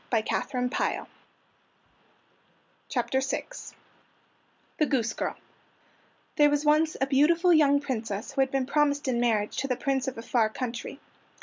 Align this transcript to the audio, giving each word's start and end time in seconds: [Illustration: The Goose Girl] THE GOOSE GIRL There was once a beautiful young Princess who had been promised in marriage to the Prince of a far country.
[Illustration: 0.11 0.67
The 2.89 3.03
Goose 3.11 3.29
Girl] 3.29 3.77
THE 4.79 4.85
GOOSE 4.87 5.13
GIRL 5.13 5.35
There 6.37 6.49
was 6.49 6.65
once 6.65 6.97
a 6.99 7.05
beautiful 7.05 7.53
young 7.53 7.79
Princess 7.79 8.31
who 8.31 8.41
had 8.41 8.49
been 8.49 8.65
promised 8.65 9.07
in 9.07 9.19
marriage 9.19 9.57
to 9.57 9.67
the 9.67 9.75
Prince 9.77 10.07
of 10.07 10.17
a 10.17 10.23
far 10.23 10.49
country. 10.49 10.99